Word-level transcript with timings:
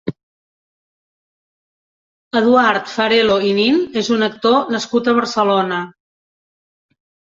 Eduard 2.41 2.89
Farelo 2.93 3.37
i 3.53 3.53
Nin 3.61 3.79
és 4.03 4.11
un 4.19 4.29
actor 4.31 4.75
nascut 4.77 5.11
a 5.13 5.17
Barcelona. 5.21 5.83